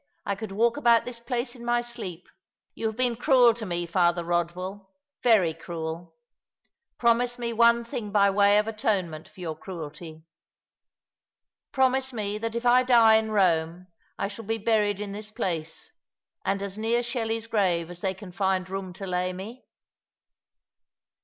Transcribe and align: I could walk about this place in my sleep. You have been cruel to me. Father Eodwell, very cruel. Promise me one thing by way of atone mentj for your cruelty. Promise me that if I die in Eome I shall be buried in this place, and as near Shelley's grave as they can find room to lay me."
I 0.25 0.33
could 0.33 0.51
walk 0.51 0.77
about 0.77 1.05
this 1.05 1.19
place 1.19 1.55
in 1.55 1.63
my 1.63 1.81
sleep. 1.81 2.27
You 2.73 2.87
have 2.87 2.95
been 2.97 3.15
cruel 3.15 3.53
to 3.53 3.67
me. 3.67 3.85
Father 3.85 4.23
Eodwell, 4.23 4.87
very 5.21 5.53
cruel. 5.53 6.15
Promise 6.97 7.37
me 7.37 7.53
one 7.53 7.85
thing 7.85 8.09
by 8.11 8.31
way 8.31 8.57
of 8.57 8.67
atone 8.67 9.09
mentj 9.09 9.27
for 9.27 9.39
your 9.41 9.55
cruelty. 9.55 10.23
Promise 11.71 12.13
me 12.13 12.39
that 12.39 12.55
if 12.55 12.65
I 12.65 12.81
die 12.81 13.17
in 13.17 13.27
Eome 13.27 13.85
I 14.17 14.27
shall 14.27 14.45
be 14.45 14.57
buried 14.57 14.99
in 14.99 15.11
this 15.11 15.29
place, 15.29 15.91
and 16.43 16.63
as 16.63 16.79
near 16.79 17.03
Shelley's 17.03 17.45
grave 17.45 17.91
as 17.91 18.01
they 18.01 18.15
can 18.15 18.31
find 18.31 18.67
room 18.67 18.93
to 18.93 19.05
lay 19.05 19.33
me." 19.33 19.65